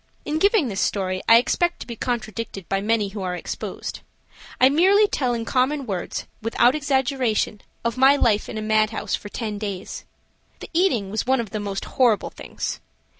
In 0.25 0.39
giving 0.39 0.67
this 0.67 0.81
story 0.81 1.21
I 1.29 1.37
expect 1.37 1.79
to 1.81 1.85
be 1.85 1.95
contradicted 1.95 2.67
by 2.67 2.81
many 2.81 3.09
who 3.09 3.21
are 3.21 3.35
exposed. 3.35 3.99
I 4.59 4.67
merely 4.67 5.05
tell 5.07 5.35
in 5.35 5.45
common 5.45 5.85
words, 5.85 6.25
without 6.41 6.73
exaggeration, 6.73 7.61
of 7.85 7.97
my 7.99 8.15
life 8.15 8.49
in 8.49 8.57
a 8.57 8.63
mad 8.63 8.89
house 8.89 9.13
for 9.13 9.29
ten 9.29 9.59
days. 9.59 10.03
The 10.59 10.71
eating 10.73 11.11
was 11.11 11.27
one 11.27 11.39
of 11.39 11.51
the 11.51 11.59
most 11.59 11.85
horrible 11.85 12.31
things. 12.31 12.79